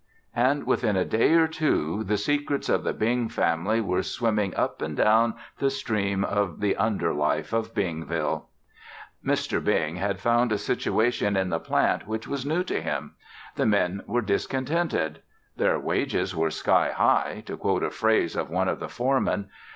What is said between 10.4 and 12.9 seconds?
a situation in the plant which was new to